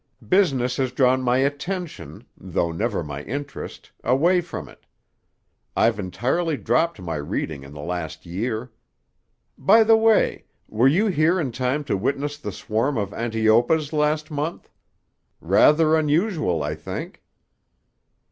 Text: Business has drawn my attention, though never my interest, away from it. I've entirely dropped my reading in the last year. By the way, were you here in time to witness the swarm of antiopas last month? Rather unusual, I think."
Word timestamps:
Business 0.27 0.77
has 0.77 0.91
drawn 0.91 1.21
my 1.21 1.37
attention, 1.37 2.25
though 2.35 2.71
never 2.71 3.03
my 3.03 3.21
interest, 3.21 3.91
away 4.03 4.41
from 4.41 4.67
it. 4.67 4.87
I've 5.77 5.99
entirely 5.99 6.57
dropped 6.57 6.99
my 6.99 7.17
reading 7.17 7.61
in 7.61 7.71
the 7.71 7.81
last 7.83 8.25
year. 8.25 8.71
By 9.59 9.83
the 9.83 9.95
way, 9.95 10.45
were 10.67 10.87
you 10.87 11.05
here 11.05 11.39
in 11.39 11.51
time 11.51 11.83
to 11.83 11.95
witness 11.95 12.39
the 12.39 12.51
swarm 12.51 12.97
of 12.97 13.11
antiopas 13.13 13.93
last 13.93 14.31
month? 14.31 14.71
Rather 15.39 15.95
unusual, 15.95 16.63
I 16.63 16.73
think." 16.73 17.21